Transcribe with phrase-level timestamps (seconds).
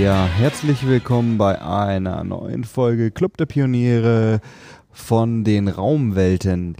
[0.00, 4.40] Ja, herzlich willkommen bei einer neuen Folge Club der Pioniere
[4.90, 6.76] von den Raumwelten.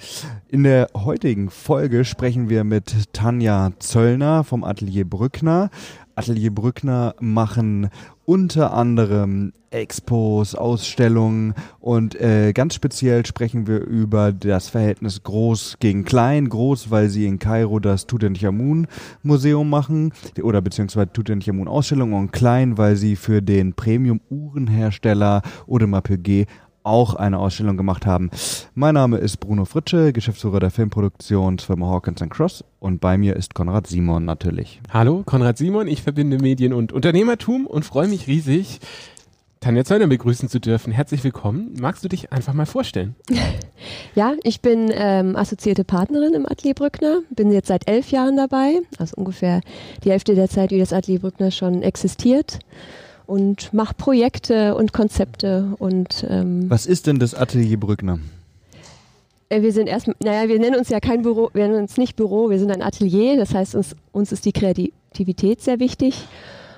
[0.49, 5.71] In der heutigen Folge sprechen wir mit Tanja Zöllner vom Atelier Brückner.
[6.17, 7.88] Atelier Brückner machen
[8.25, 16.05] unter anderem Expos, Ausstellungen und äh, ganz speziell sprechen wir über das Verhältnis Groß gegen
[16.05, 16.48] Klein.
[16.48, 18.87] Groß, weil sie in Kairo das Tutanchamun
[19.25, 26.05] Museum machen oder beziehungsweise Tutanchamun Ausstellung und Klein, weil sie für den Premium Uhrenhersteller Audemars
[26.05, 26.47] Piguet
[26.84, 28.30] auch eine Ausstellung gemacht haben.
[28.74, 33.55] Mein Name ist Bruno Fritsche, Geschäftsführer der Filmproduktion Firma Hawkins Cross und bei mir ist
[33.55, 34.80] Konrad Simon natürlich.
[34.92, 38.80] Hallo, Konrad Simon, ich verbinde Medien und Unternehmertum und freue mich riesig,
[39.61, 40.92] Tanja Zöllner begrüßen zu dürfen.
[40.92, 41.75] Herzlich willkommen.
[41.80, 43.16] Magst du dich einfach mal vorstellen?
[44.14, 48.80] Ja, ich bin ähm, assoziierte Partnerin im Atelier Brückner, bin jetzt seit elf Jahren dabei,
[48.98, 49.61] also ungefähr
[50.05, 52.61] die Hälfte der Zeit, wie das Atelier Brückner schon existiert
[53.27, 58.19] und mache Projekte und Konzepte und ähm, Was ist denn das Atelier Brückner?
[59.48, 62.16] Äh, wir sind erst, naja, wir nennen uns ja kein Büro, wir nennen uns nicht
[62.16, 66.27] Büro, wir sind ein Atelier, das heißt, uns, uns ist die Kreativität sehr wichtig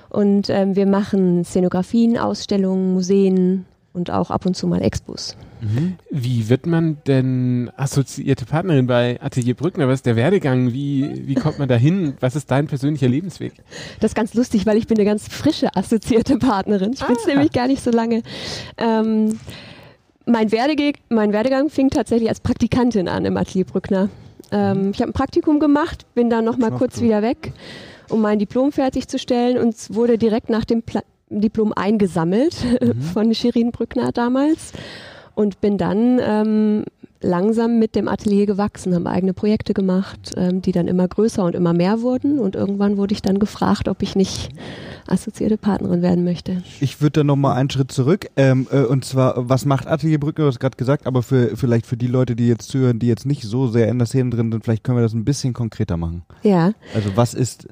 [0.09, 3.65] und ähm, wir machen Szenografien, Ausstellungen, Museen
[3.97, 5.35] und auch ab und zu mal Expos.
[5.59, 5.95] Mhm.
[6.11, 9.87] Wie wird man denn assoziierte Partnerin bei Atelier Brückner?
[9.87, 10.71] Was ist der Werdegang?
[10.71, 12.15] Wie, wie kommt man da hin?
[12.19, 13.53] Was ist dein persönlicher Lebensweg?
[13.99, 16.93] Das ist ganz lustig, weil ich bin eine ganz frische assoziierte Partnerin.
[16.93, 17.29] Ich bin es ah.
[17.29, 18.21] nämlich gar nicht so lange.
[18.77, 19.39] Ähm,
[20.25, 24.09] mein, Werdege mein Werdegang fing tatsächlich als Praktikantin an im Atelier Brückner.
[24.51, 24.91] Ähm, mhm.
[24.91, 27.51] ich habe ein Praktikum gemacht, bin dann noch mal kurz wieder weg,
[28.09, 33.01] um mein Diplom fertigzustellen und wurde direkt nach dem Pla Diplom eingesammelt mhm.
[33.01, 34.73] von Shirin Brückner damals
[35.35, 36.83] und bin dann ähm,
[37.21, 41.55] langsam mit dem Atelier gewachsen, haben eigene Projekte gemacht, ähm, die dann immer größer und
[41.55, 44.49] immer mehr wurden und irgendwann wurde ich dann gefragt, ob ich nicht
[45.07, 46.63] assoziierte Partnerin werden möchte.
[46.79, 50.45] Ich würde da nochmal einen Schritt zurück ähm, äh, und zwar, was macht Atelier Brückner,
[50.45, 53.25] du hast gerade gesagt, aber für vielleicht für die Leute, die jetzt zuhören, die jetzt
[53.25, 55.97] nicht so sehr in der Szene drin sind, vielleicht können wir das ein bisschen konkreter
[55.97, 56.23] machen.
[56.43, 56.73] Ja.
[56.93, 57.67] Also was ist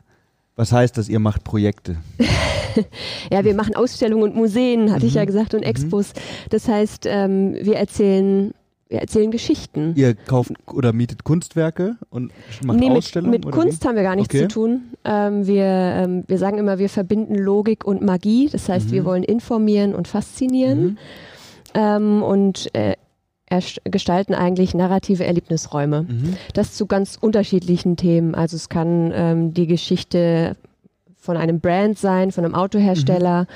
[0.56, 1.98] was heißt das, ihr macht Projekte?
[3.32, 5.08] ja, wir machen Ausstellungen und Museen, hatte mhm.
[5.08, 5.28] ich ja mhm.
[5.28, 5.68] gesagt, und mhm.
[5.68, 6.14] Expos.
[6.50, 8.54] Das heißt, ähm, wir erzählen
[8.88, 9.94] wir erzählen Geschichten.
[9.96, 12.32] Ihr kauft oder mietet Kunstwerke und
[12.64, 13.32] macht nee, Ausstellungen?
[13.32, 13.88] Mit, mit Kunst wie?
[13.88, 14.44] haben wir gar nichts okay.
[14.44, 14.84] zu tun.
[15.04, 18.48] Ähm, wir, ähm, wir sagen immer, wir verbinden Logik und Magie.
[18.52, 18.92] Das heißt, mhm.
[18.92, 20.84] wir wollen informieren und faszinieren.
[20.84, 20.98] Mhm.
[21.74, 22.96] Ähm, und äh,
[23.84, 26.04] gestalten eigentlich narrative Erlebnisräume.
[26.04, 26.38] Mhm.
[26.54, 28.36] Das zu ganz unterschiedlichen Themen.
[28.36, 30.56] Also es kann ähm, die Geschichte
[31.16, 33.48] von einem Brand sein, von einem Autohersteller, mhm.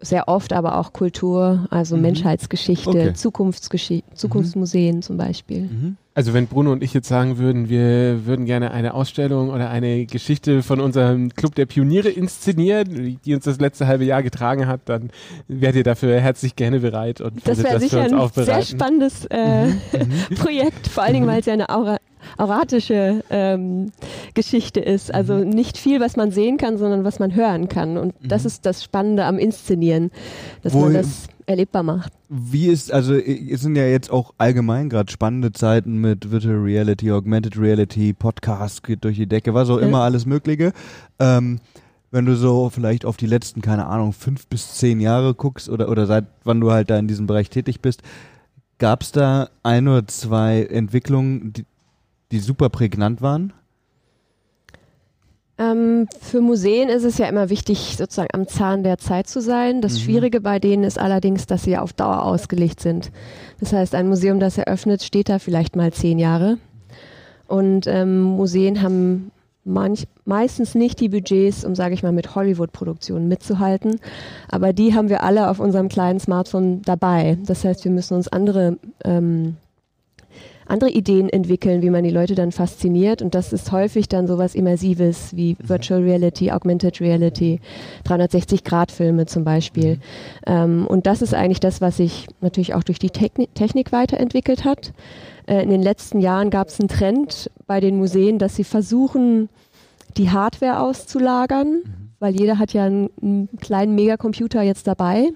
[0.00, 2.02] Sehr oft aber auch Kultur, also mhm.
[2.02, 3.12] Menschheitsgeschichte, okay.
[3.14, 5.62] Zukunftsgeschi Zukunftsmuseen zum Beispiel.
[5.62, 5.96] Mhm.
[6.14, 10.06] Also wenn Bruno und ich jetzt sagen würden, wir würden gerne eine Ausstellung oder eine
[10.06, 14.80] Geschichte von unserem Club der Pioniere inszenieren, die uns das letzte halbe Jahr getragen hat,
[14.86, 15.10] dann
[15.46, 20.34] wärt ihr dafür herzlich gerne bereit und das wäre sicher ein sehr spannendes äh, mhm.
[20.36, 21.30] Projekt, vor allen Dingen, mhm.
[21.30, 21.98] weil es ja eine Aura
[22.36, 23.92] auratische ähm,
[24.34, 25.12] Geschichte ist.
[25.12, 25.50] Also mhm.
[25.50, 27.96] nicht viel, was man sehen kann, sondern was man hören kann.
[27.96, 28.28] Und mhm.
[28.28, 30.10] das ist das Spannende am Inszenieren,
[30.62, 32.12] dass Wo man das erlebbar macht.
[32.28, 37.12] Wie ist, also es sind ja jetzt auch allgemein gerade spannende Zeiten mit Virtual Reality,
[37.12, 40.72] Augmented Reality, Podcast geht durch die Decke, was auch immer alles Mögliche.
[41.20, 41.60] Ähm,
[42.10, 45.88] wenn du so vielleicht auf die letzten, keine Ahnung, fünf bis zehn Jahre guckst oder,
[45.88, 48.02] oder seit wann du halt da in diesem Bereich tätig bist,
[48.78, 51.64] gab es da ein oder zwei Entwicklungen, die,
[52.32, 53.52] die super prägnant waren?
[55.58, 59.80] Ähm, für Museen ist es ja immer wichtig, sozusagen am Zahn der Zeit zu sein.
[59.80, 59.98] Das mhm.
[59.98, 63.10] Schwierige bei denen ist allerdings, dass sie auf Dauer ausgelegt sind.
[63.58, 66.58] Das heißt, ein Museum, das eröffnet, steht da vielleicht mal zehn Jahre.
[67.46, 69.30] Und ähm, Museen haben
[69.64, 73.98] manch, meistens nicht die Budgets, um, sage ich mal, mit Hollywood-Produktionen mitzuhalten.
[74.48, 77.38] Aber die haben wir alle auf unserem kleinen Smartphone dabei.
[77.46, 79.56] Das heißt, wir müssen uns andere ähm,
[80.66, 83.22] andere Ideen entwickeln, wie man die Leute dann fasziniert.
[83.22, 85.68] Und das ist häufig dann sowas Immersives wie mhm.
[85.68, 87.60] Virtual Reality, Augmented Reality,
[88.06, 89.96] 360-Grad-Filme zum Beispiel.
[89.96, 90.00] Mhm.
[90.46, 94.64] Ähm, und das ist eigentlich das, was sich natürlich auch durch die Technik, Technik weiterentwickelt
[94.64, 94.92] hat.
[95.46, 99.48] Äh, in den letzten Jahren gab es einen Trend bei den Museen, dass sie versuchen,
[100.16, 102.10] die Hardware auszulagern, mhm.
[102.18, 105.30] weil jeder hat ja einen, einen kleinen Megacomputer jetzt dabei.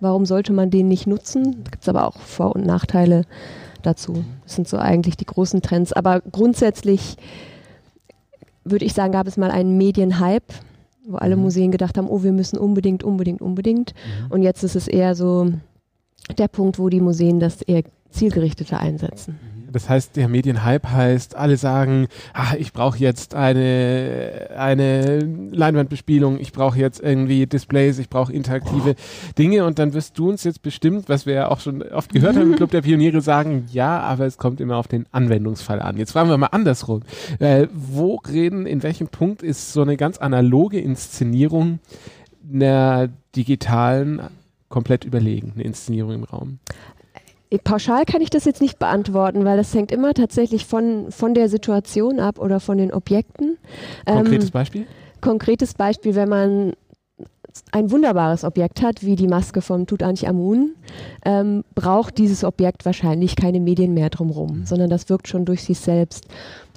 [0.00, 1.62] Warum sollte man den nicht nutzen?
[1.64, 3.24] Da gibt es aber auch Vor- und Nachteile
[3.86, 4.24] dazu.
[4.44, 5.92] Das sind so eigentlich die großen Trends.
[5.92, 7.16] Aber grundsätzlich
[8.64, 10.54] würde ich sagen, gab es mal einen Medienhype,
[11.06, 11.42] wo alle mhm.
[11.42, 13.94] Museen gedacht haben, oh, wir müssen unbedingt, unbedingt, unbedingt.
[13.94, 14.32] Mhm.
[14.32, 15.50] Und jetzt ist es eher so
[16.38, 19.38] der Punkt, wo die Museen das eher zielgerichteter einsetzen.
[19.72, 26.52] Das heißt, der Medienhype heißt, alle sagen, ah, ich brauche jetzt eine, eine Leinwandbespielung, ich
[26.52, 28.94] brauche jetzt irgendwie Displays, ich brauche interaktive
[29.38, 32.36] Dinge und dann wirst du uns jetzt bestimmt, was wir ja auch schon oft gehört
[32.36, 35.96] haben im Club der Pioniere, sagen, ja, aber es kommt immer auf den Anwendungsfall an.
[35.96, 37.02] Jetzt fragen wir mal andersrum.
[37.38, 41.80] Äh, wo reden, in welchem Punkt ist so eine ganz analoge Inszenierung
[42.52, 44.20] einer digitalen
[44.68, 46.58] komplett überlegen, eine Inszenierung im Raum?
[47.58, 51.48] Pauschal kann ich das jetzt nicht beantworten, weil das hängt immer tatsächlich von, von der
[51.48, 53.58] Situation ab oder von den Objekten.
[54.06, 54.86] Konkretes ähm, Beispiel?
[55.20, 56.72] Konkretes Beispiel, wenn man
[57.72, 60.74] ein wunderbares Objekt hat, wie die Maske von Tutanchamun,
[61.24, 64.66] ähm, braucht dieses Objekt wahrscheinlich keine Medien mehr drumherum, mhm.
[64.66, 66.26] sondern das wirkt schon durch sich selbst.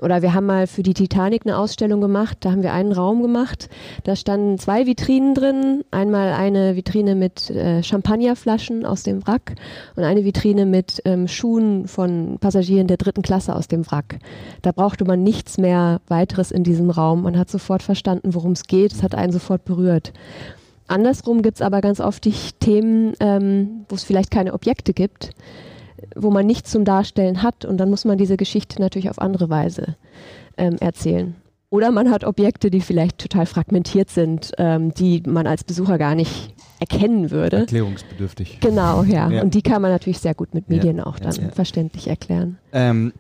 [0.02, 3.22] Oder wir haben mal für die Titanic eine Ausstellung gemacht, da haben wir einen Raum
[3.22, 3.70] gemacht,
[4.04, 9.56] da standen zwei Vitrinen drin, einmal eine Vitrine mit äh, Champagnerflaschen aus dem Wrack
[9.96, 14.20] und eine Vitrine mit ähm, Schuhen von Passagieren der dritten Klasse aus dem Wrack.
[14.62, 17.24] Da brauchte man nichts mehr weiteres in diesem Raum.
[17.24, 20.12] Man hat sofort verstanden, worum es geht, es hat einen sofort berührt.
[20.88, 25.32] Andersrum gibt es aber ganz oft die Themen, ähm, wo es vielleicht keine Objekte gibt,
[26.16, 29.50] wo man nichts zum Darstellen hat und dann muss man diese Geschichte natürlich auf andere
[29.50, 29.96] Weise
[30.58, 31.36] ähm, erzählen.
[31.70, 36.14] Oder man hat Objekte, die vielleicht total fragmentiert sind, ähm, die man als Besucher gar
[36.14, 37.58] nicht erkennen würde.
[37.58, 38.60] Erklärungsbedürftig.
[38.60, 39.32] Genau, ja.
[39.32, 39.42] ja.
[39.42, 42.60] Und die kann man natürlich sehr gut mit Medien ja, auch dann ja, verständlich erklären.
[42.74, 43.12] Ähm,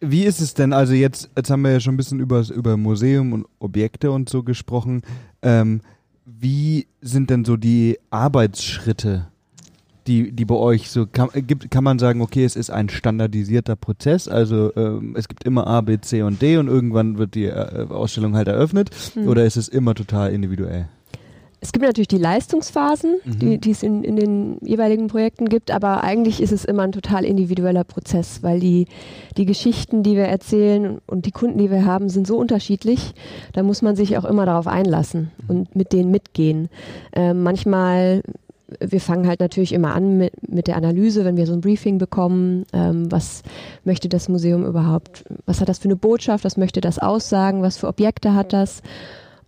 [0.00, 2.76] wie ist es denn, also jetzt, jetzt haben wir ja schon ein bisschen über, über
[2.76, 5.00] Museum und Objekte und so gesprochen.
[5.40, 5.80] Ähm,
[6.26, 9.28] wie sind denn so die Arbeitsschritte,
[10.08, 13.76] die, die bei euch so, kann, gibt, kann man sagen, okay, es ist ein standardisierter
[13.76, 17.46] Prozess, also ähm, es gibt immer A, B, C und D und irgendwann wird die
[17.46, 19.28] äh, Ausstellung halt eröffnet mhm.
[19.28, 20.88] oder ist es immer total individuell?
[21.60, 23.38] Es gibt natürlich die Leistungsphasen, mhm.
[23.38, 26.92] die, die es in, in den jeweiligen Projekten gibt, aber eigentlich ist es immer ein
[26.92, 28.86] total individueller Prozess, weil die,
[29.36, 33.14] die Geschichten, die wir erzählen und die Kunden, die wir haben, sind so unterschiedlich.
[33.52, 36.68] Da muss man sich auch immer darauf einlassen und mit denen mitgehen.
[37.12, 38.22] Äh, manchmal
[38.80, 41.98] wir fangen halt natürlich immer an mit, mit der Analyse, wenn wir so ein Briefing
[41.98, 43.42] bekommen, ähm, was
[43.84, 47.76] möchte das Museum überhaupt, was hat das für eine Botschaft, was möchte das aussagen, was
[47.76, 48.82] für Objekte hat das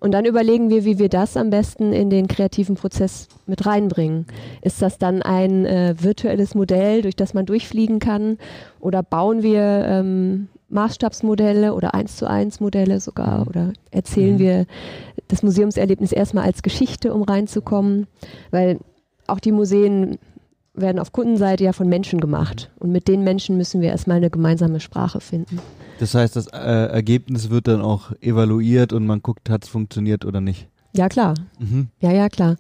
[0.00, 4.27] und dann überlegen wir, wie wir das am besten in den kreativen Prozess mit reinbringen.
[4.62, 8.39] Ist das dann ein äh, virtuelles Modell, durch das man durchfliegen kann?
[8.79, 13.47] Oder bauen wir ähm, Maßstabsmodelle oder eins zu eins Modelle sogar?
[13.49, 14.39] Oder erzählen mhm.
[14.39, 14.67] wir
[15.27, 18.06] das Museumserlebnis erstmal als Geschichte, um reinzukommen?
[18.53, 18.79] Weil
[19.27, 20.19] auch die Museen
[20.80, 22.70] werden auf Kundenseite ja von Menschen gemacht.
[22.78, 25.58] Und mit den Menschen müssen wir erstmal eine gemeinsame Sprache finden.
[25.98, 30.25] Das heißt, das äh, Ergebnis wird dann auch evaluiert und man guckt, hat es funktioniert
[30.25, 30.69] oder nicht.
[30.94, 31.34] Ja, klar.
[31.58, 31.88] Mhm.
[32.00, 32.56] Ja, ja, klar.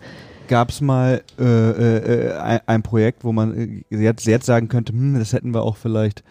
[0.48, 4.92] Gab es mal äh, äh, ein, ein, Projekt, wo man äh, jetzt, jetzt sagen könnte,
[4.92, 6.24] hm, das hätten wir auch vielleicht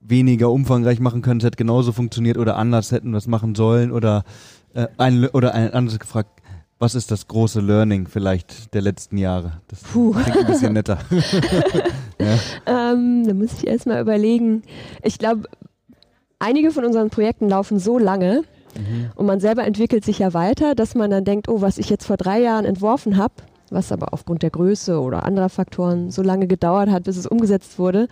[0.00, 3.90] weniger umfangreich machen können, es hätte genauso funktioniert oder anders hätten wir es machen sollen
[3.90, 4.24] oder
[4.74, 6.42] äh, ein, oder ein anderes gefragt,
[6.78, 9.60] was ist das große Learning vielleicht der letzten Jahre?
[9.68, 10.12] Das Puh.
[10.12, 10.98] klingt ein bisschen netter.
[12.20, 12.92] ja.
[12.92, 14.62] ähm, da muss ich erstmal überlegen.
[15.02, 15.48] Ich glaube,
[16.38, 18.42] einige von unseren Projekten laufen so lange
[18.76, 19.10] mhm.
[19.14, 22.06] und man selber entwickelt sich ja weiter, dass man dann denkt, oh, was ich jetzt
[22.06, 23.34] vor drei Jahren entworfen habe,
[23.70, 27.78] was aber aufgrund der Größe oder anderer Faktoren so lange gedauert hat, bis es umgesetzt
[27.78, 28.08] wurde,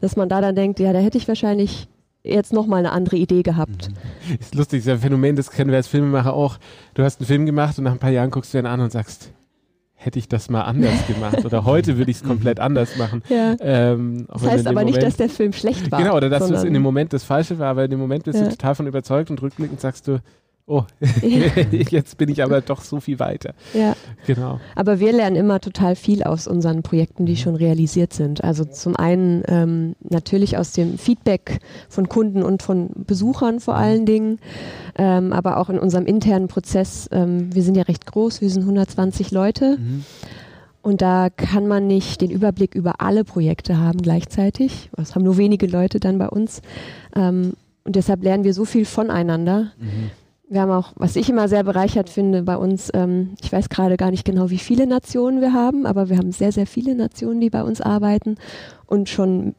[0.00, 1.88] dass man da dann denkt, ja, da hätte ich wahrscheinlich
[2.22, 3.90] jetzt nochmal eine andere Idee gehabt.
[3.90, 4.36] Mhm.
[4.38, 6.58] Ist lustig, ist ein Phänomen, das kennen wir als Filmemacher auch.
[6.94, 8.92] Du hast einen Film gemacht und nach ein paar Jahren guckst du ihn an und
[8.92, 9.32] sagst,
[9.94, 13.22] hätte ich das mal anders gemacht oder heute würde ich es komplett anders machen.
[13.28, 13.56] Ja.
[13.60, 16.00] Ähm, das heißt aber Moment, nicht, dass der Film schlecht war.
[16.00, 18.38] Genau, oder dass es in dem Moment das Falsche war, weil in dem Moment bist
[18.38, 18.44] ja.
[18.44, 20.20] du total von überzeugt und rückblickend sagst du,
[20.68, 20.84] oh,
[21.90, 23.54] jetzt bin ich aber doch so viel weiter.
[23.72, 23.96] Ja.
[24.26, 24.60] Genau.
[24.74, 27.36] Aber wir lernen immer total viel aus unseren Projekten, die mhm.
[27.36, 28.44] schon realisiert sind.
[28.44, 33.80] Also zum einen ähm, natürlich aus dem Feedback von Kunden und von Besuchern vor mhm.
[33.80, 34.38] allen Dingen,
[34.96, 37.08] ähm, aber auch in unserem internen Prozess.
[37.12, 39.78] Ähm, wir sind ja recht groß, wir sind 120 Leute.
[39.78, 40.04] Mhm.
[40.82, 44.90] Und da kann man nicht den Überblick über alle Projekte haben gleichzeitig.
[44.96, 46.62] Das haben nur wenige Leute dann bei uns.
[47.16, 49.72] Ähm, und deshalb lernen wir so viel voneinander.
[49.78, 50.10] Mhm
[50.50, 53.96] wir haben auch, was ich immer sehr bereichert finde bei uns, ähm, ich weiß gerade
[53.96, 57.40] gar nicht genau, wie viele Nationen wir haben, aber wir haben sehr, sehr viele Nationen,
[57.40, 58.36] die bei uns arbeiten
[58.86, 59.54] und schon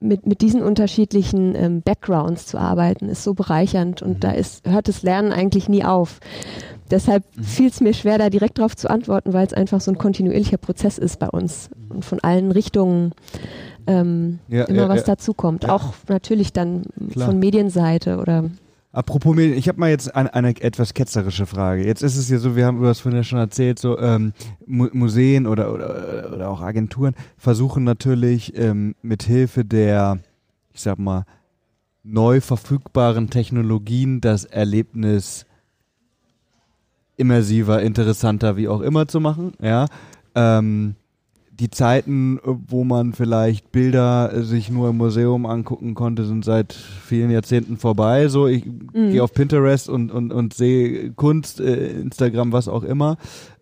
[0.00, 4.20] mit, mit diesen unterschiedlichen ähm, Backgrounds zu arbeiten, ist so bereichernd und mhm.
[4.20, 6.20] da ist, hört das Lernen eigentlich nie auf.
[6.90, 7.42] Deshalb mhm.
[7.42, 10.58] fiel es mir schwer, da direkt darauf zu antworten, weil es einfach so ein kontinuierlicher
[10.58, 13.12] Prozess ist bei uns und von allen Richtungen
[13.86, 15.06] ähm, ja, immer ja, was ja.
[15.06, 15.68] dazukommt.
[15.68, 17.26] Auch natürlich dann Klar.
[17.26, 18.44] von Medienseite oder
[18.98, 21.86] Apropos Medien, ich habe mal jetzt eine, eine, etwas ketzerische Frage.
[21.86, 24.32] Jetzt ist es ja so, wir haben über das vorhin ja schon erzählt, so ähm,
[24.66, 30.18] Mu Museen oder, oder, oder auch Agenturen versuchen natürlich ähm, mit Hilfe der,
[30.70, 31.26] ich ich sag mal,
[32.02, 35.46] neu verfügbaren Technologien das Erlebnis
[37.16, 39.52] immersiver, interessanter, wie auch immer zu machen.
[39.62, 39.86] Ja,
[40.34, 40.96] ähm,
[41.60, 47.30] die Zeiten, wo man vielleicht Bilder sich nur im Museum angucken konnte, sind seit vielen
[47.30, 48.28] Jahrzehnten vorbei.
[48.28, 49.10] So, ich mhm.
[49.10, 53.16] gehe auf Pinterest und, und, und sehe Kunst, äh, Instagram, was auch immer.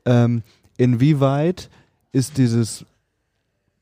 [0.04, 0.42] Ähm,
[0.76, 1.70] inwieweit
[2.12, 2.84] ist dieses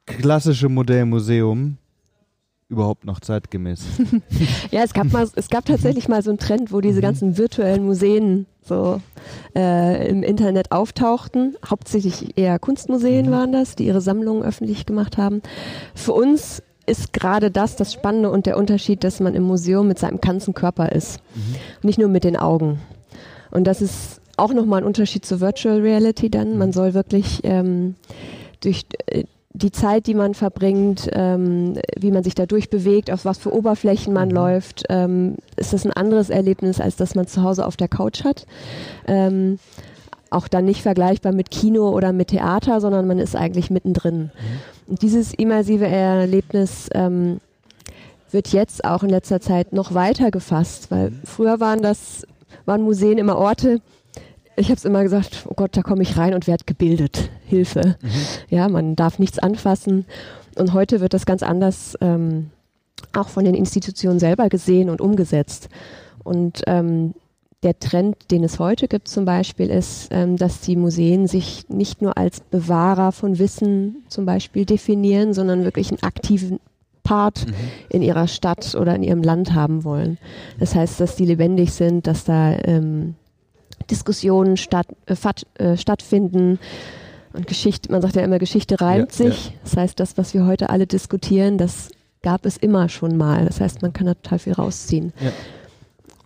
[0.07, 1.79] klassische Modell Museum
[2.69, 3.83] überhaupt noch zeitgemäß?
[4.71, 7.03] ja, es gab mal, es gab tatsächlich mal so einen Trend, wo diese mhm.
[7.03, 9.01] ganzen virtuellen Museen so
[9.55, 11.57] äh, im Internet auftauchten.
[11.69, 13.31] Hauptsächlich eher Kunstmuseen mhm.
[13.31, 15.43] waren das, die ihre Sammlungen öffentlich gemacht haben.
[15.95, 19.99] Für uns ist gerade das das Spannende und der Unterschied, dass man im Museum mit
[19.99, 21.87] seinem ganzen Körper ist, mhm.
[21.87, 22.81] nicht nur mit den Augen.
[23.51, 26.59] Und das ist auch nochmal ein Unterschied zur Virtual Reality dann.
[26.59, 26.73] Man mhm.
[26.73, 27.95] soll wirklich ähm,
[28.61, 29.25] durch äh,
[29.57, 34.13] die Zeit, die man verbringt, ähm, wie man sich dadurch bewegt, auf was für Oberflächen
[34.13, 34.35] man mhm.
[34.35, 38.25] läuft, ähm, ist das ein anderes Erlebnis, als dass man zu Hause auf der Couch
[38.25, 38.47] hat.
[39.07, 39.61] Ähm,
[40.31, 44.19] auch dann nicht vergleichbar mit Kino oder mit Theater, sondern man ist eigentlich mittendrin.
[44.19, 44.31] Mhm.
[44.89, 47.39] Und dieses immersive Erlebnis ähm,
[48.33, 51.21] wird jetzt auch in letzter Zeit noch weiter gefasst, weil mhm.
[51.25, 52.27] früher waren das
[52.67, 53.81] waren Museen immer Orte,
[54.57, 57.31] ich habe es immer gesagt, oh Gott, da komme ich rein und werde gebildet.
[57.47, 57.97] Hilfe.
[58.01, 58.11] Mhm.
[58.49, 60.07] Ja, man darf nichts anfassen.
[60.57, 62.51] Und heute wird das ganz anders ähm,
[63.13, 65.69] auch von den Institutionen selber gesehen und umgesetzt.
[66.23, 67.15] Und ähm,
[67.63, 72.03] der Trend, den es heute gibt zum Beispiel, ist, ähm, dass die Museen sich nicht
[72.03, 76.61] nur als Bewahrer von Wissen zum Beispiel definieren, sondern wirklich einen aktiven
[77.03, 77.55] Part mhm.
[77.89, 80.19] in ihrer Stadt oder in ihrem Land haben wollen.
[80.59, 83.15] Das heißt, dass die lebendig sind, dass da ähm,
[83.91, 86.59] Diskussionen statt, äh, fat, äh, stattfinden.
[87.33, 89.47] Und Geschichte, man sagt ja immer, Geschichte reimt ja, sich.
[89.47, 89.53] Ja.
[89.65, 91.91] Das heißt, das, was wir heute alle diskutieren, das
[92.23, 93.45] gab es immer schon mal.
[93.45, 95.13] Das heißt, man kann da total viel rausziehen.
[95.21, 95.33] Ja.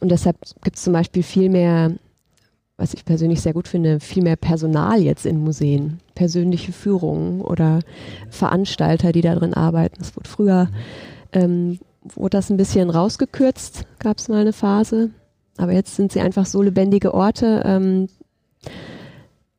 [0.00, 1.92] Und deshalb gibt es zum Beispiel viel mehr,
[2.76, 5.98] was ich persönlich sehr gut finde, viel mehr Personal jetzt in Museen.
[6.14, 7.80] Persönliche Führungen oder
[8.30, 9.96] Veranstalter, die da drin arbeiten.
[9.98, 10.70] Das wurde früher, mhm.
[11.32, 11.78] ähm,
[12.14, 15.10] wurde das ein bisschen rausgekürzt, gab es mal eine Phase.
[15.58, 18.08] Aber jetzt sind sie einfach so lebendige Orte, ähm,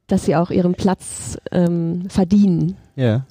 [0.07, 2.75] dass sie auch ihren Platz ähm, verdienen.
[2.95, 3.25] Ja.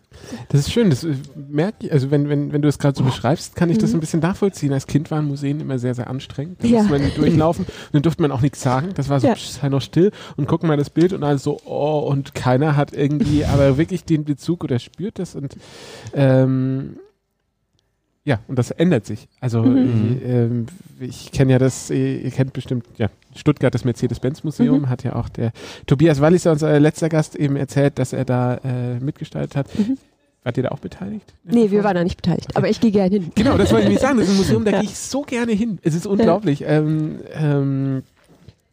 [0.49, 3.05] Das ist schön, das äh, merke ich, also wenn, wenn, wenn du es gerade so
[3.05, 3.99] beschreibst, kann ich das mhm.
[3.99, 4.73] ein bisschen nachvollziehen.
[4.73, 6.63] Als Kind waren Museen immer sehr, sehr anstrengend.
[6.63, 6.83] Da ja.
[6.83, 8.91] musste man durchlaufen und dann durfte man auch nichts sagen.
[8.95, 9.37] Das war so, ja.
[9.37, 12.93] sei noch still und gucken mal das Bild und alles so, oh, und keiner hat
[12.93, 15.57] irgendwie aber wirklich den Bezug oder spürt das und
[16.15, 16.97] ähm,
[18.29, 19.27] ja, und das ändert sich.
[19.41, 20.69] Also mhm.
[21.01, 24.89] ich, äh, ich kenne ja das, ihr kennt bestimmt, ja, Stuttgart, das Mercedes-Benz-Museum, mhm.
[24.91, 25.51] hat ja auch der
[25.87, 29.79] Tobias Walliser, unser letzter Gast, eben erzählt, dass er da äh, mitgestaltet hat.
[29.79, 29.97] Mhm.
[30.45, 31.33] Wart ihr da auch beteiligt?
[31.45, 33.33] Nee, wir waren da nicht beteiligt, aber ich gehe gerne hin.
[33.35, 34.19] Genau, das wollte ich nicht sagen.
[34.19, 34.81] Das ist ein Museum, da ja.
[34.81, 35.79] gehe ich so gerne hin.
[35.83, 36.61] Es ist unglaublich.
[36.61, 36.69] Ja.
[36.69, 38.03] Ähm, ähm,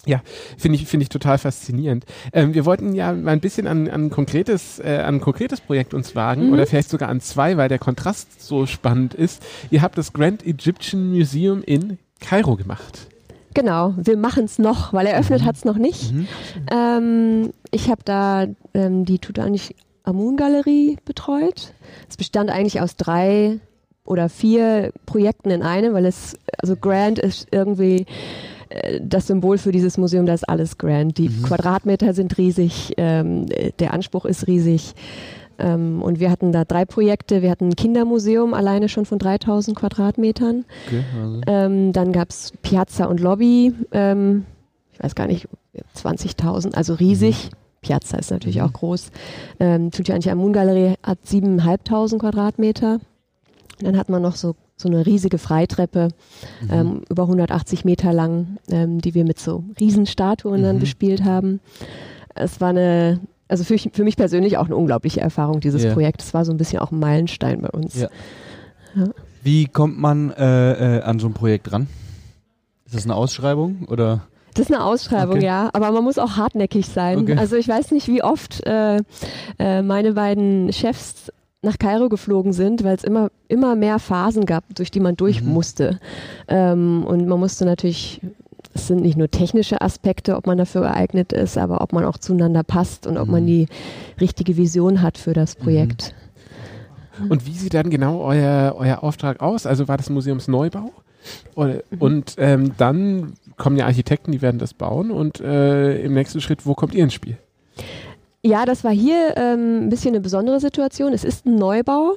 [0.06, 0.22] ja,
[0.58, 2.06] finde ich, finde ich total faszinierend.
[2.32, 5.94] Ähm, wir wollten ja mal ein bisschen an, an, konkretes, äh, an ein konkretes Projekt
[5.94, 6.54] uns wagen mhm.
[6.54, 9.44] oder vielleicht sogar an zwei, weil der Kontrast so spannend ist.
[9.72, 13.08] Ihr habt das Grand Egyptian Museum in Kairo gemacht.
[13.54, 15.46] Genau, wir machen es noch, weil eröffnet mhm.
[15.46, 16.12] hat es noch nicht.
[16.12, 16.28] Mhm.
[16.72, 21.74] Ähm, ich habe da ähm, die Tutanchamun Galerie betreut.
[22.10, 23.60] Es bestand eigentlich aus drei
[24.04, 28.06] oder vier Projekten in einem, weil es, also Grand ist irgendwie
[29.02, 31.18] das Symbol für dieses Museum, da ist alles grand.
[31.18, 31.44] Die mhm.
[31.44, 33.46] Quadratmeter sind riesig, ähm,
[33.80, 34.94] der Anspruch ist riesig.
[35.58, 37.42] Ähm, und wir hatten da drei Projekte.
[37.42, 40.66] Wir hatten ein Kindermuseum alleine schon von 3000 Quadratmetern.
[40.88, 41.42] Okay, also.
[41.48, 44.46] ähm, dann gab es Piazza und Lobby, ähm,
[44.92, 45.48] ich weiß gar nicht,
[45.96, 47.52] 20.000, also riesig.
[47.52, 47.56] Mhm.
[47.82, 48.64] Piazza ist natürlich mhm.
[48.64, 49.12] auch groß.
[49.60, 49.92] Ähm,
[50.30, 53.00] Amun Galerie hat 7.500 Quadratmeter.
[53.80, 56.10] Dann hat man noch so so eine riesige Freitreppe,
[56.62, 56.70] mhm.
[56.72, 60.66] ähm, über 180 Meter lang, ähm, die wir mit so Riesenstatuen mhm.
[60.66, 61.60] dann bespielt haben.
[62.34, 65.94] Es war eine, also für, für, mich persönlich auch eine unglaubliche Erfahrung, dieses ja.
[65.94, 66.22] Projekt.
[66.22, 67.96] Es war so ein bisschen auch ein Meilenstein bei uns.
[67.96, 68.10] Ja.
[68.96, 69.10] Ja.
[69.44, 71.88] Wie kommt man äh, äh, an so ein Projekt ran?
[72.86, 74.22] Ist das eine Ausschreibung oder?
[74.56, 75.46] Das ist eine Ausschreibung, okay.
[75.46, 75.70] ja.
[75.74, 77.20] Aber man muss auch hartnäckig sein.
[77.20, 77.38] Okay.
[77.38, 79.02] Also ich weiß nicht, wie oft äh,
[79.60, 81.32] äh, meine beiden Chefs
[81.66, 85.42] nach Kairo geflogen sind, weil es immer, immer mehr Phasen gab, durch die man durch
[85.42, 85.50] mhm.
[85.50, 86.00] musste.
[86.48, 88.22] Ähm, und man musste natürlich,
[88.74, 92.18] es sind nicht nur technische Aspekte, ob man dafür geeignet ist, aber ob man auch
[92.18, 93.48] zueinander passt und ob man mhm.
[93.48, 93.68] die
[94.22, 96.16] richtige Vision hat für das Projekt.
[97.20, 97.32] Mhm.
[97.32, 99.66] Und wie sieht dann genau euer, euer Auftrag aus?
[99.66, 100.92] Also war das Museumsneubau?
[101.56, 101.82] Mhm.
[102.00, 106.66] Und ähm, dann kommen ja Architekten, die werden das bauen und äh, im nächsten Schritt,
[106.66, 107.38] wo kommt ihr ins Spiel?
[108.46, 111.14] Ja, das war hier ähm, ein bisschen eine besondere Situation.
[111.14, 112.16] Es ist ein Neubau.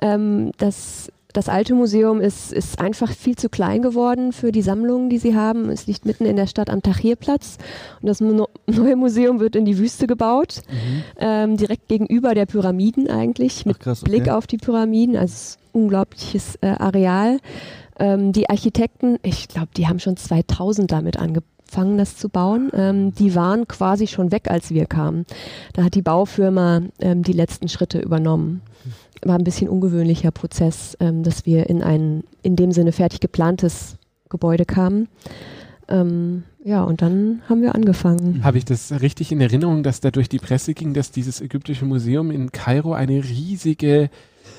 [0.00, 5.10] Ähm, das das alte Museum ist, ist einfach viel zu klein geworden für die Sammlungen,
[5.10, 5.68] die sie haben.
[5.68, 7.58] Es liegt mitten in der Stadt am Tahrirplatz
[8.00, 11.02] und das neue Museum wird in die Wüste gebaut, mhm.
[11.18, 14.12] ähm, direkt gegenüber der Pyramiden eigentlich, mit Ach, krass, okay.
[14.12, 15.14] Blick auf die Pyramiden.
[15.16, 17.38] Also unglaubliches äh, Areal.
[17.98, 21.55] Ähm, die Architekten, ich glaube, die haben schon 2000 damit angefangen,
[21.98, 22.70] das zu bauen.
[22.74, 25.26] Ähm, die waren quasi schon weg, als wir kamen.
[25.72, 28.62] Da hat die Baufirma ähm, die letzten Schritte übernommen.
[29.22, 33.96] War ein bisschen ungewöhnlicher Prozess, ähm, dass wir in ein in dem Sinne fertig geplantes
[34.28, 35.08] Gebäude kamen.
[35.88, 38.42] Ähm, ja, und dann haben wir angefangen.
[38.42, 41.84] Habe ich das richtig in Erinnerung, dass da durch die Presse ging, dass dieses ägyptische
[41.84, 44.10] Museum in Kairo eine riesige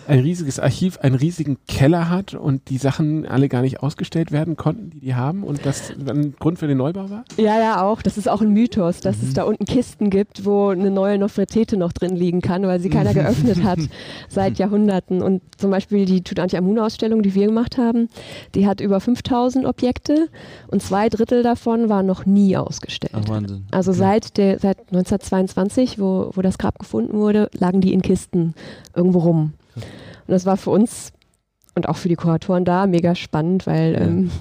[0.08, 4.56] ein riesiges Archiv, einen riesigen Keller hat und die Sachen alle gar nicht ausgestellt werden
[4.56, 7.24] konnten, die die haben und das ein Grund für den Neubau war?
[7.38, 8.02] Ja, ja, auch.
[8.02, 9.28] Das ist auch ein Mythos, dass mhm.
[9.28, 12.90] es da unten Kisten gibt, wo eine neue Nofretete noch drin liegen kann, weil sie
[12.90, 13.80] keiner geöffnet hat
[14.28, 15.22] seit Jahrhunderten.
[15.22, 18.10] Und zum Beispiel die Tutanchamun-Ausstellung, die wir gemacht haben,
[18.54, 20.28] die hat über 5000 Objekte
[20.68, 23.14] und zwei Drittel davon waren noch nie ausgestellt.
[23.16, 23.66] Ach, Wahnsinn.
[23.72, 24.00] Also okay.
[24.00, 28.54] seit, der, seit 1922, wo, wo das Grab gefunden wurde, lagen die in Kisten
[28.94, 29.54] irgendwo rum.
[29.82, 31.12] Und das war für uns
[31.76, 34.00] und auch für die Kuratoren da mega spannend, weil ja.
[34.02, 34.32] ähm,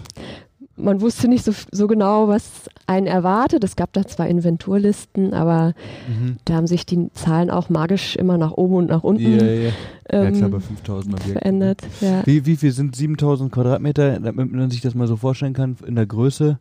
[0.77, 3.65] man wusste nicht so, so genau, was einen erwartet.
[3.65, 5.75] Es gab da zwar Inventurlisten, aber
[6.07, 6.37] mhm.
[6.45, 9.71] da haben sich die Zahlen auch magisch immer nach oben und nach unten ja, ja.
[10.09, 11.33] Ähm, ja, klar, 5000 Objekte.
[11.33, 11.83] verändert.
[12.01, 12.25] Ja.
[12.27, 15.95] Wie, wie viel sind 7000 Quadratmeter, damit man sich das mal so vorstellen kann, in
[15.95, 16.59] der Größe?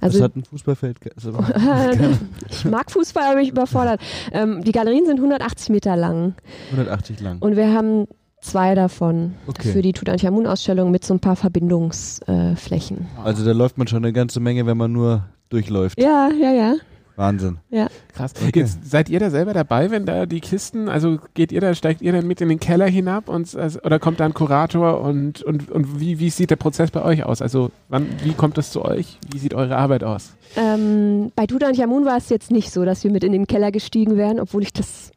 [0.00, 0.98] Also, das hat ein Fußballfeld.
[1.16, 1.32] Also,
[2.50, 4.00] ich mag Fußball, aber mich überfordert.
[4.32, 6.34] Ähm, die Galerien sind 180 Meter lang.
[6.72, 7.38] 180 lang.
[7.40, 8.06] Und wir haben
[8.40, 9.72] zwei davon okay.
[9.72, 12.98] für die Tutanchamun-Ausstellung mit so ein paar Verbindungsflächen.
[12.98, 16.00] Äh, also da läuft man schon eine ganze Menge, wenn man nur durchläuft.
[16.00, 16.74] Ja, ja, ja.
[17.16, 17.58] Wahnsinn.
[17.70, 17.88] Ja.
[18.12, 18.32] Krass.
[18.36, 18.60] Okay.
[18.60, 22.02] Jetzt seid ihr da selber dabei, wenn da die Kisten, also geht ihr da, steigt
[22.02, 25.42] ihr dann mit in den Keller hinab und also, oder kommt da ein Kurator und,
[25.42, 27.40] und, und wie, wie sieht der Prozess bei euch aus?
[27.40, 29.18] Also wann, wie kommt das zu euch?
[29.30, 30.34] Wie sieht eure Arbeit aus?
[30.56, 34.16] Ähm, bei Tutanchamun war es jetzt nicht so, dass wir mit in den Keller gestiegen
[34.16, 35.12] wären, obwohl ich das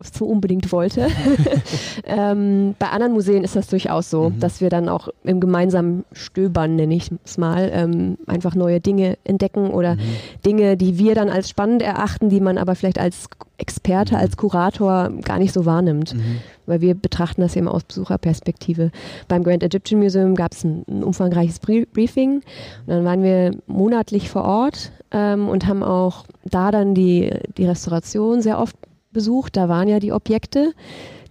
[0.00, 1.08] so unbedingt wollte.
[2.04, 4.40] ähm, bei anderen Museen ist das durchaus so, mhm.
[4.40, 9.16] dass wir dann auch im gemeinsamen Stöbern, nenne ich es mal, ähm, einfach neue Dinge
[9.24, 10.00] entdecken oder mhm.
[10.44, 14.20] Dinge, die wir dann als spannend erachten, die man aber vielleicht als Experte, mhm.
[14.20, 16.14] als Kurator gar nicht so wahrnimmt.
[16.14, 16.38] Mhm.
[16.66, 18.90] Weil wir betrachten das eben aus Besucherperspektive.
[19.28, 22.36] Beim Grand Egyptian Museum gab es ein, ein, umfangreiches Briefing.
[22.36, 22.42] Und
[22.86, 28.40] dann waren wir monatlich vor Ort ähm, und haben auch da dann die, die Restauration
[28.40, 28.76] sehr oft
[29.14, 29.56] besucht.
[29.56, 30.74] Da waren ja die Objekte,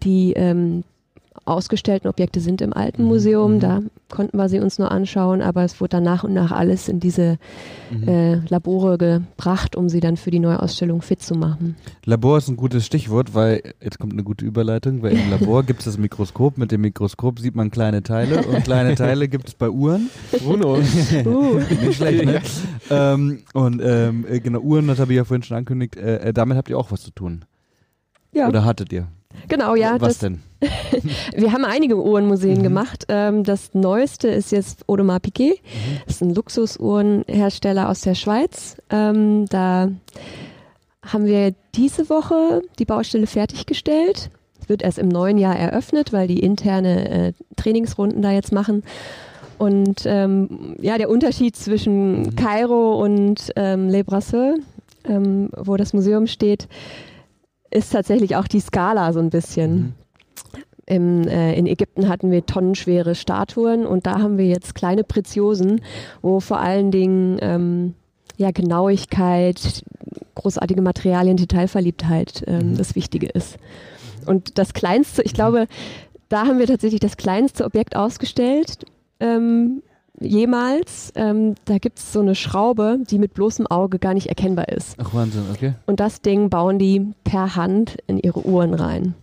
[0.01, 0.83] die ähm,
[1.45, 3.55] ausgestellten Objekte sind im alten mhm, Museum.
[3.55, 3.59] Mhm.
[3.59, 6.87] Da konnten wir sie uns nur anschauen, aber es wurde dann nach und nach alles
[6.87, 7.37] in diese
[7.91, 8.07] mhm.
[8.07, 11.75] äh, Labore gebracht, um sie dann für die neue Ausstellung fit zu machen.
[12.05, 15.79] Labor ist ein gutes Stichwort, weil jetzt kommt eine gute Überleitung, weil im Labor gibt
[15.79, 16.57] es das Mikroskop.
[16.57, 20.09] Mit dem Mikroskop sieht man kleine Teile und kleine Teile gibt es bei Uhren.
[20.39, 20.77] Bruno.
[21.25, 21.59] uh.
[21.59, 22.41] Nicht schlecht, ne?
[22.89, 26.33] ähm, und ähm, äh, genau, Uhren, das habe ich ja vorhin schon angekündigt, äh, äh,
[26.33, 27.43] damit habt ihr auch was zu tun.
[28.33, 28.47] Ja.
[28.47, 29.07] Oder hattet ihr?
[29.47, 29.93] Genau, ja.
[29.99, 30.41] Was das, denn?
[31.35, 32.63] wir haben einige Uhrenmuseen mhm.
[32.63, 33.05] gemacht.
[33.09, 35.61] Ähm, das neueste ist jetzt Audemars Piguet.
[35.61, 35.97] Mhm.
[36.05, 38.77] Das ist ein Luxusuhrenhersteller aus der Schweiz.
[38.89, 39.89] Ähm, da
[41.05, 44.29] haben wir diese Woche die Baustelle fertiggestellt.
[44.67, 48.83] Wird erst im neuen Jahr eröffnet, weil die interne äh, Trainingsrunden da jetzt machen.
[49.57, 52.35] Und ähm, ja, der Unterschied zwischen mhm.
[52.35, 54.55] Kairo und ähm, Le Brasseur,
[55.05, 56.67] ähm, wo das Museum steht,
[57.73, 59.75] ist tatsächlich auch die Skala so ein bisschen.
[59.75, 59.93] Mhm.
[60.85, 65.79] Im, äh, in Ägypten hatten wir tonnenschwere Statuen und da haben wir jetzt kleine Preziosen,
[66.21, 67.93] wo vor allen Dingen ähm,
[68.35, 69.83] ja, Genauigkeit,
[70.35, 72.77] großartige Materialien, Detailverliebtheit ähm, mhm.
[72.77, 73.57] das Wichtige ist.
[74.25, 75.67] Und das kleinste, ich glaube,
[76.27, 78.85] da haben wir tatsächlich das kleinste Objekt ausgestellt.
[79.21, 79.83] Ähm,
[80.19, 81.11] jemals.
[81.15, 84.95] Ähm, da gibt es so eine Schraube, die mit bloßem Auge gar nicht erkennbar ist.
[84.99, 85.73] Ach Wahnsinn, okay.
[85.85, 89.15] Und das Ding bauen die per Hand in ihre Uhren rein.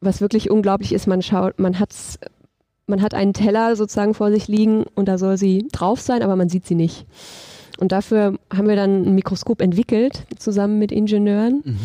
[0.00, 2.18] Was wirklich unglaublich ist, man schaut, man hat's,
[2.86, 6.36] man hat einen Teller sozusagen vor sich liegen und da soll sie drauf sein, aber
[6.36, 7.06] man sieht sie nicht.
[7.78, 11.62] Und dafür haben wir dann ein Mikroskop entwickelt, zusammen mit Ingenieuren.
[11.64, 11.78] Mhm.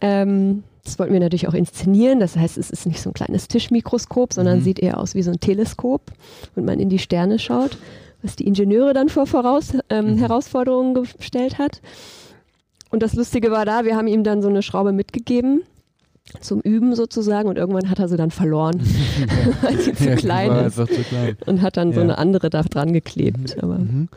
[0.00, 2.20] Ähm, das wollten wir natürlich auch inszenieren.
[2.20, 4.62] Das heißt, es ist nicht so ein kleines Tischmikroskop, sondern mhm.
[4.62, 6.02] sieht eher aus wie so ein Teleskop,
[6.54, 7.76] wenn man in die Sterne schaut,
[8.22, 10.18] was die Ingenieure dann vor voraus, ähm, mhm.
[10.18, 11.82] Herausforderungen gestellt hat.
[12.90, 15.62] Und das Lustige war da, wir haben ihm dann so eine Schraube mitgegeben
[16.40, 18.80] zum Üben sozusagen und irgendwann hat er sie dann verloren,
[19.62, 21.94] weil sie zu, ja, klein ist zu klein und hat dann ja.
[21.96, 23.56] so eine andere da dran geklebt.
[23.56, 23.62] Mhm.
[23.62, 24.08] Aber mhm.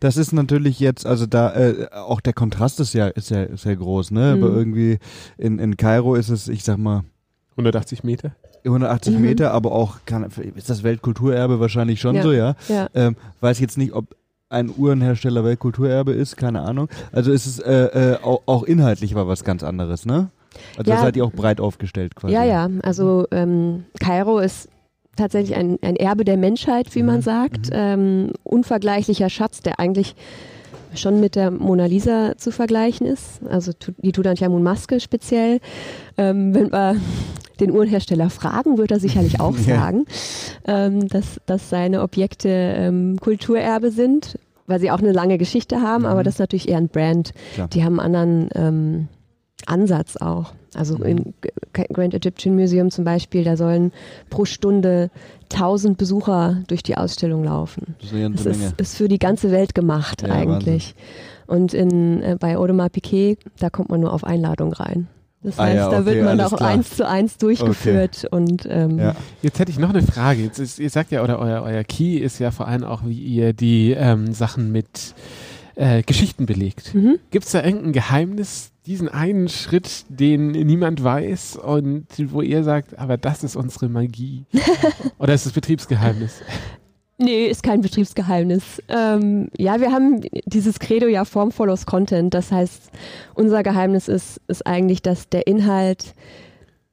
[0.00, 3.76] Das ist natürlich jetzt, also da äh, auch der Kontrast ist ja ist ja sehr
[3.76, 4.36] groß, ne?
[4.36, 4.42] Mhm.
[4.42, 4.98] Aber irgendwie
[5.38, 7.04] in in Kairo ist es, ich sag mal
[7.52, 8.32] 180 Meter.
[8.64, 9.22] 180 Mhm.
[9.22, 12.22] Meter, aber auch, kann, ist das Weltkulturerbe wahrscheinlich schon Ja.
[12.22, 12.54] so, ja?
[12.68, 12.88] Ja.
[12.94, 14.14] Ähm, weiß jetzt nicht, ob
[14.50, 16.88] ein Uhrenhersteller Weltkulturerbe ist, keine Ahnung.
[17.12, 20.30] Also ist es äh, äh, auch, auch inhaltlich war was ganz anderes, ne?
[20.76, 20.98] Also Ja.
[20.98, 22.34] seid ihr auch breit aufgestellt quasi.
[22.34, 22.68] Ja, ja.
[22.82, 24.68] Also ähm, Kairo ist
[25.16, 27.22] tatsächlich ein, ein Erbe der Menschheit, wie man Mhm.
[27.22, 27.68] sagt.
[27.72, 30.14] Ähm, unvergleichlicher Schatz, der eigentlich
[30.94, 33.40] schon mit der Mona Lisa zu vergleichen ist.
[33.48, 35.60] Also die Tutanchamun-Maske speziell.
[36.16, 36.96] Ähm, wenn wir
[37.60, 39.76] den Uhrenhersteller fragen, wird er sicherlich auch Ja.
[39.76, 40.04] sagen,
[40.66, 46.06] ähm, dass, dass seine Objekte ähm, Kulturerbe sind, weil sie auch eine lange Geschichte haben,
[46.06, 46.24] aber Mhm.
[46.24, 47.32] das ist natürlich eher ein Brand.
[47.54, 47.68] Klar.
[47.68, 49.08] Die haben einen anderen ähm,
[49.68, 50.52] Ansatz auch.
[50.74, 51.04] Also Mhm.
[51.04, 51.34] im
[51.92, 53.92] Grand Egyptian Museum zum Beispiel, da sollen
[54.30, 55.10] pro Stunde
[55.48, 57.96] 1000 Besucher durch die Ausstellung laufen.
[58.32, 60.94] Das ist ist, für die ganze Welt gemacht Ja, eigentlich.
[61.46, 65.08] Und in, äh, bei Audemars Piquet, da kommt man nur auf Einladung rein.
[65.42, 66.68] Das Ah heißt, ja, da okay, wird man auch klar.
[66.70, 69.14] eins zu eins durchgeführt und ähm, Ja.
[69.42, 70.42] Jetzt hätte ich noch eine Frage.
[70.42, 73.18] Jetzt ist, ihr sagt ja, oder euer, euer Key ist ja vor allem auch, wie
[73.18, 75.14] ihr die ähm, Sachen mit
[75.80, 76.94] äh, Geschichten belegt.
[76.94, 77.18] mhm.
[77.30, 82.98] Gibt es da irgendein Geheimnis, diesen einen Schritt, den niemand weiß und wo ihr sagt,
[82.98, 84.44] aber das ist unsere Magie?
[85.18, 86.42] Oder ist es Betriebsgeheimnis?
[87.16, 88.82] Nee, ist kein Betriebsgeheimnis.
[88.88, 92.32] Ähm, ja, wir haben dieses Credo ja Form follows Content.
[92.34, 92.90] Das heißt,
[93.34, 96.14] unser Geheimnis ist, ist eigentlich, dass der Inhalt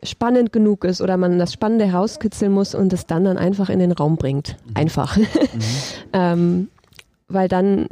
[0.04, 3.80] spannend genug ist oder man das Spannende herauskitzeln muss und es dann dann einfach in
[3.80, 4.58] den Raum bringt.
[4.76, 5.17] Einfach.
[6.13, 6.69] ähm,
[7.28, 7.88] weil dann,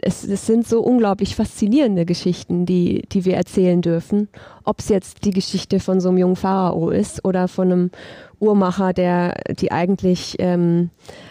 [0.00, 4.28] es, es sind so unglaublich faszinierende Geschichten, die, die wir erzählen dürfen.
[4.64, 7.90] Ob es jetzt die Geschichte von so einem jungen Pharao ist oder von einem
[8.38, 10.90] Uhrmacher, der die eigentlich ähm,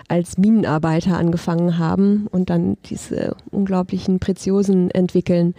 [0.10, 5.56] als Minenarbeiter angefangen haben und dann diese unglaublichen Preziosen entwickeln.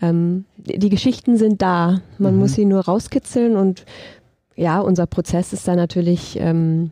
[0.00, 2.00] Ähm, die Geschichten sind da.
[2.18, 2.40] Man Mhm.
[2.40, 3.84] muss sie nur rauskitzeln und
[4.54, 6.90] ja, unser Prozess ist da natürlich ähm,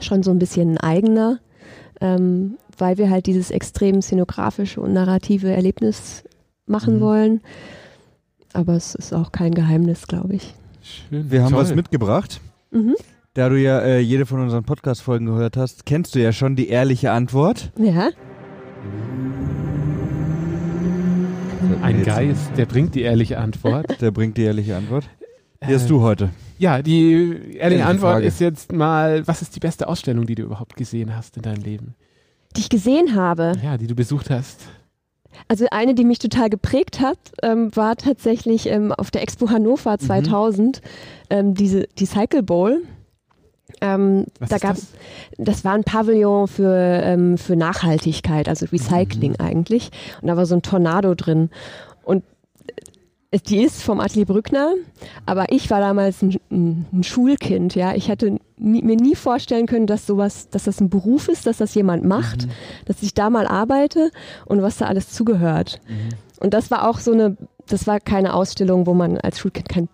[0.00, 1.38] schon so ein bisschen eigener,
[2.00, 6.24] ähm, weil wir halt dieses extrem szenografische und narrative Erlebnis
[6.66, 7.00] machen Mhm.
[7.00, 7.40] wollen.
[8.52, 10.54] Aber es ist auch kein Geheimnis, glaube ich.
[10.82, 11.30] Schön.
[11.30, 11.60] Wir haben Toll.
[11.62, 12.40] was mitgebracht.
[12.70, 12.94] Mhm.
[13.34, 16.68] Da du ja äh, jede von unseren Podcast-Folgen gehört hast, kennst du ja schon die
[16.68, 17.70] ehrliche Antwort.
[17.78, 18.08] Ja.
[21.82, 23.86] Ein Geist, der bringt die ehrliche Antwort.
[24.00, 25.04] Der bringt die ehrliche Antwort.
[25.62, 26.30] Die hast Äh, du heute.
[26.58, 28.26] Ja, die ehrliche Ehrliche Antwort Frage.
[28.26, 31.62] ist jetzt mal, was ist die beste Ausstellung, die du überhaupt gesehen hast in deinem
[31.62, 31.94] Leben?
[32.58, 33.52] Die ich gesehen habe.
[33.62, 34.60] Ja, die du besucht hast.
[35.46, 39.50] Also eine, die mich total geprägt hat, ähm, war tatsächlich ähm, auf der Expo Mhm.
[39.50, 40.80] Hannover 2000
[41.30, 42.82] ähm, diese die Cycle Bowl.
[43.80, 44.88] Ähm, Was da gab das?
[45.36, 49.46] das war ein Pavillon für ähm, für Nachhaltigkeit, also Recycling Mhm.
[49.46, 49.90] eigentlich.
[50.20, 51.50] Und da war so ein Tornado drin.
[52.02, 52.24] Und
[53.46, 54.72] die ist vom Atelier Brückner,
[55.26, 57.94] aber ich war damals ein, ein, ein Schulkind, ja.
[57.94, 61.58] Ich hätte nie, mir nie vorstellen können, dass sowas, dass das ein Beruf ist, dass
[61.58, 62.50] das jemand macht, Mhm.
[62.86, 64.10] dass ich da mal arbeite
[64.46, 65.80] und was da alles zugehört.
[66.40, 67.36] Und das war auch so eine,
[67.68, 69.88] das war keine Ausstellung, wo man als Schulkind keinen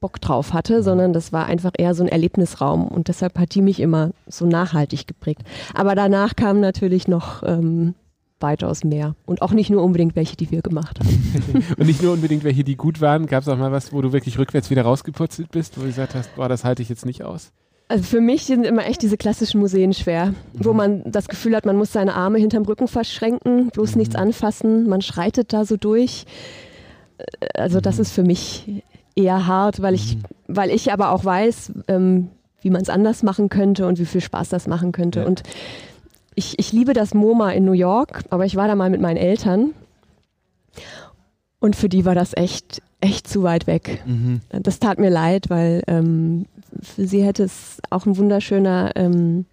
[0.00, 3.62] Bock drauf hatte, sondern das war einfach eher so ein Erlebnisraum und deshalb hat die
[3.62, 5.42] mich immer so nachhaltig geprägt.
[5.74, 7.94] Aber danach kamen natürlich noch ähm,
[8.42, 11.64] weitaus mehr und auch nicht nur unbedingt welche, die wir gemacht haben.
[11.78, 13.26] Und nicht nur unbedingt welche, die gut waren.
[13.26, 16.14] Gab es auch mal was, wo du wirklich rückwärts wieder rausgeputzelt bist, wo du gesagt
[16.14, 17.52] hast, boah, das halte ich jetzt nicht aus?
[17.88, 21.66] Also für mich sind immer echt diese klassischen Museen schwer, wo man das Gefühl hat,
[21.66, 26.24] man muss seine Arme hinterm Rücken verschränken, bloß nichts anfassen, man schreitet da so durch.
[27.54, 28.82] Also das ist für mich
[29.14, 32.30] eher hart, weil ich, weil ich aber auch weiß, ähm,
[32.62, 35.20] wie man es anders machen könnte und wie viel Spaß das machen könnte.
[35.20, 35.26] Ja.
[35.26, 35.42] Und
[36.34, 39.16] ich, ich liebe das MoMA in New York, aber ich war da mal mit meinen
[39.18, 39.72] Eltern
[41.60, 44.02] und für die war das echt, echt zu weit weg.
[44.06, 44.40] Mhm.
[44.50, 46.46] Das tat mir leid, weil ähm,
[46.80, 49.44] für sie hätte es auch ein wunderschöner, ähm,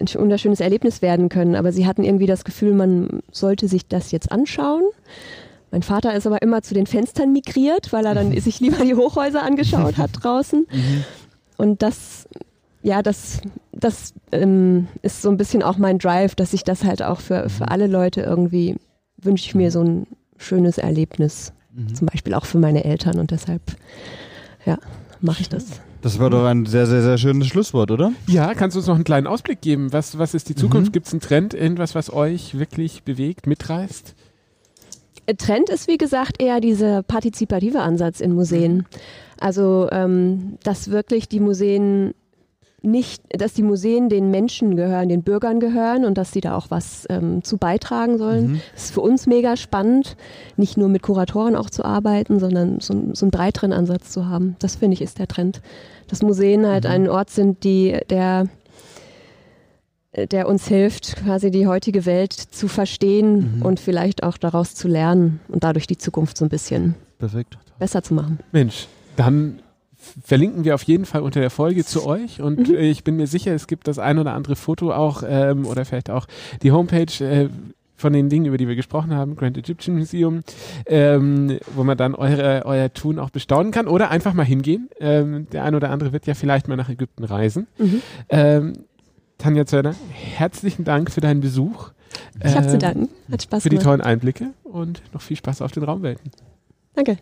[0.00, 1.54] ein sch- wunderschönes Erlebnis werden können.
[1.54, 4.82] Aber sie hatten irgendwie das Gefühl, man sollte sich das jetzt anschauen.
[5.70, 8.94] Mein Vater ist aber immer zu den Fenstern migriert, weil er dann sich lieber die
[8.94, 10.66] Hochhäuser angeschaut hat draußen.
[10.70, 11.04] Mhm.
[11.56, 12.26] Und das,
[12.82, 13.40] ja, das,
[13.72, 17.48] das ähm, ist so ein bisschen auch mein Drive, dass ich das halt auch für,
[17.48, 18.76] für alle Leute irgendwie
[19.20, 21.52] wünsche ich mir so ein schönes Erlebnis.
[21.72, 21.94] Mhm.
[21.94, 23.62] Zum Beispiel auch für meine Eltern und deshalb,
[24.66, 24.78] ja,
[25.20, 25.80] mache ich das.
[26.02, 28.12] Das war doch ein sehr, sehr, sehr schönes Schlusswort, oder?
[28.26, 29.92] Ja, kannst du uns noch einen kleinen Ausblick geben?
[29.92, 30.88] Was, was ist die Zukunft?
[30.88, 30.92] Mhm.
[30.92, 34.16] Gibt es einen Trend, irgendwas, was euch wirklich bewegt, mitreißt?
[35.26, 38.84] Äh, Trend ist, wie gesagt, eher dieser partizipative Ansatz in Museen.
[39.38, 42.14] Also, ähm, dass wirklich die Museen
[42.82, 46.70] nicht, dass die Museen den Menschen gehören, den Bürgern gehören und dass sie da auch
[46.70, 48.60] was ähm, zu beitragen sollen.
[48.74, 50.16] Das ist für uns mega spannend,
[50.56, 54.56] nicht nur mit Kuratoren auch zu arbeiten, sondern so, so einen breiteren Ansatz zu haben.
[54.58, 55.62] Das finde ich ist der Trend.
[56.08, 58.46] Dass Museen halt ein Ort sind, die der
[60.14, 65.40] der uns hilft, quasi die heutige Welt zu verstehen und vielleicht auch daraus zu lernen
[65.48, 67.56] und dadurch die Zukunft so ein bisschen Perfekt.
[67.78, 68.38] besser zu machen.
[68.52, 69.60] Mensch, dann
[70.24, 72.74] verlinken wir auf jeden Fall unter der Folge zu euch und Mhm.
[72.74, 75.84] äh, ich bin mir sicher, es gibt das ein oder andere Foto auch ähm, oder
[75.84, 76.26] vielleicht auch
[76.62, 77.48] die Homepage äh,
[77.96, 80.42] von den Dingen, über die wir gesprochen haben, Grand Egyptian Museum,
[80.86, 84.88] ähm, wo man dann eure, euer Tun auch bestaunen kann oder einfach mal hingehen.
[84.98, 87.68] Ähm, der ein oder andere wird ja vielleicht mal nach Ägypten reisen.
[87.78, 88.02] Mhm.
[88.28, 88.72] Ähm,
[89.38, 91.90] Tanja Zörner, herzlichen Dank für deinen Besuch.
[92.44, 93.08] Ich habe zu Ähm, danken.
[93.30, 93.86] Hat Spaß Für die gemacht.
[93.86, 96.30] tollen Einblicke und noch viel Spaß auf den Raumwelten.
[96.94, 97.18] Danke.